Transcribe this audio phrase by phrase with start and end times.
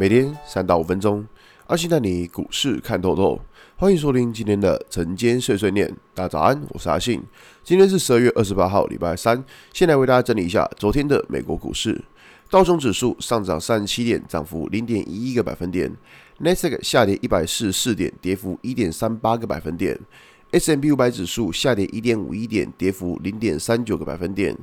[0.00, 1.26] 每天三到五分钟，
[1.66, 3.38] 阿信带你股市看透透。
[3.76, 5.94] 欢迎收听今天的晨间碎碎念。
[6.14, 7.22] 大家早安，我是阿信。
[7.62, 9.44] 今天是十二月二十八号，礼拜三。
[9.74, 12.02] 先来为大家整理一下昨天的美国股市。
[12.48, 15.94] 道琼指数上涨三十七点，涨幅零点一一个百分点。
[16.38, 20.00] 纳斯达克下跌一百四十四点，跌幅一点三八个百分点。
[20.52, 24.56] S&P 五百指数下跌一点五一点，跌幅零点三九个百分点。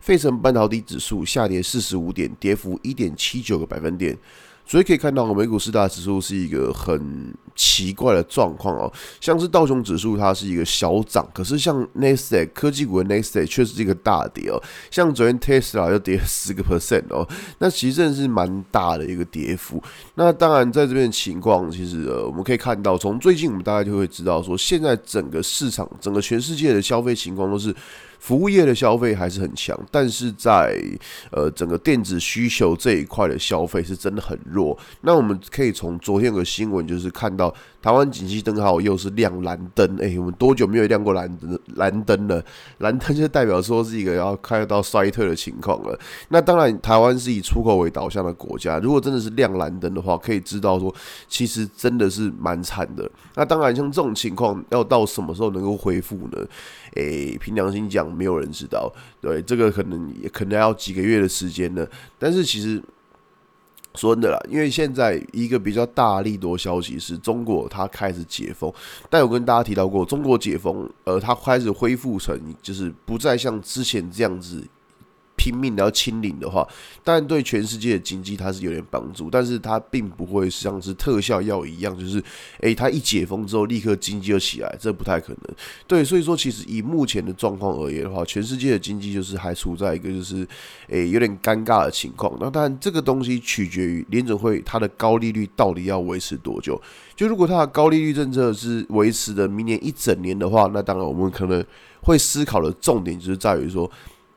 [0.00, 4.18] 费城半导体指数下跌四十五点，跌幅一点七九个百分点。
[4.64, 8.90] 所以可以看到，美股四大指数是一个很奇怪的状况哦。
[9.20, 14.62] 像是道琼指数，它是一个小涨，可是像 Nasdaq 科技股的 Nasdaq 却是一个大跌哦。
[14.90, 19.82] 像昨天 Tesla 就跌了十个 percent 哦，那其实真的是蛮大的一个跌幅。
[20.14, 27.74] 那当然，在这边的情况，其实呃，我们可以看到，从最近我们大概就会知道说，现在整个市场，整个全世界的消费情况都是。
[28.22, 30.80] 服务业的消费还是很强，但是在
[31.32, 34.78] 呃整个电子需求这一块的消费是真的很弱。
[35.00, 37.52] 那我们可以从昨天有个新闻，就是看到
[37.82, 39.84] 台湾景气灯号又是亮蓝灯。
[40.00, 41.58] 哎，我们多久没有亮过蓝灯？
[41.74, 42.40] 蓝灯了，
[42.78, 45.98] 蓝灯就代表说是一个要开到衰退的情况了。
[46.28, 50.94] 那当然，台湾是以出口为导向的国家，如果真的是亮蓝灯的话，可以知道说
[51.26, 53.10] 其实真的是蛮惨的。
[53.34, 56.38] 那当然，像这种情况要到什么时候能够恢复呢？
[56.94, 58.11] 诶，凭良心讲。
[58.12, 61.86] 没有人知道，对，这个可能也可能要几个月的时间呢。
[62.18, 62.82] 但是其实
[63.94, 68.72] 说真的啦，因为现在一个比较大力多消息是中国它开始解封，
[69.10, 74.62] 但我跟大家提到过，中国解封，呃，它开始恢复成就是不再像之前这样子。
[75.42, 76.64] 拼命的要清零的话，
[77.02, 82.22] 当然对全世界的经济它是有点帮助，但是它并不会像是特效药一样，就是
[82.60, 85.56] 诶，它一解封之后立刻经济就起来，这不太可能。
[85.88, 90.46] 对，所以说其实以目前的状况而言的话，全世界的经济就是还处在一个就是
[90.86, 92.32] 诶有点尴尬的情况。
[92.38, 96.80] 那当然这个东西取决于联准会它的高利率到底要维持多久。
[97.16, 101.64] 就如果它的高利率政策是维持的明年一整年的话，那当然我们可能
[102.02, 103.90] 会思考的重点就是在于说。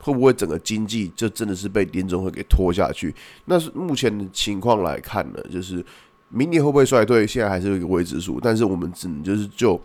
[0.00, 3.14] 会不会整个经济就真的是被联准会给拖下去？
[3.46, 5.84] 那是目前的情况来看呢，就是
[6.28, 8.38] 明年会不会衰退，现在还是有一个未知数。
[8.40, 9.80] 但是我们只能就是就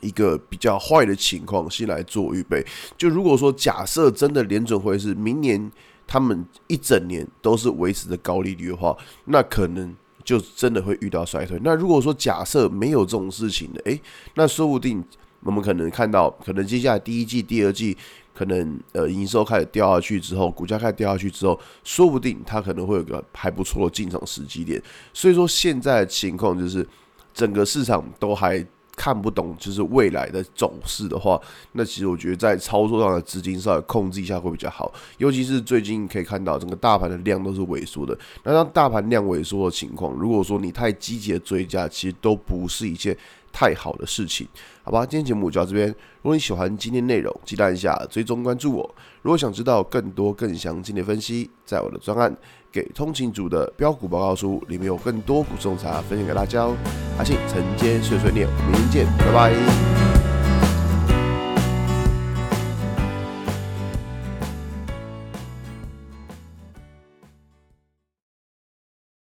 [0.00, 2.64] 一个比较坏的情况先来做预备。
[2.98, 5.70] 就如果说假设真的联准会是明年
[6.06, 8.96] 他们一整年都是维持的高利率的话，
[9.26, 11.58] 那可能就真的会遇到衰退。
[11.62, 14.00] 那如果说假设没有这种事情的，诶，
[14.34, 15.02] 那说不定
[15.44, 17.96] 我们可能看到，可能接下来第一季、第二季。
[18.36, 24.82] 可能呃营收开始掉下去之后，股价开始掉下去之后，说不定它可能会有个还不错的进场时机点。
[25.12, 26.84] 所以说现在的情况就是
[27.32, 28.66] 整个市场都还
[28.96, 31.40] 看不懂，就是未来的走势的话，
[31.74, 34.92] 那其实我觉得在操作上的资金稍微控制一下会比较好。
[35.18, 43.16] 尤其是最近可以看到整个大盘的量都是萎缩的，那当大盘量萎缩的情况，如果说你太积极的追加，其实都不是一件
[43.54, 44.48] 太好的事情，
[44.82, 45.06] 好吧？
[45.06, 45.88] 今天节目就到这边。
[45.88, 48.94] 如果你喜欢今天内容，记得按下追踪关注我。
[49.22, 52.30] 如果想知道更多更详尽的分析，在我的专案
[52.72, 56.76] 《给通勤组的标股报告书》里面有更多股种茶分享给大家哦。
[57.16, 60.13] 阿信晨间碎碎念，明天见，拜拜。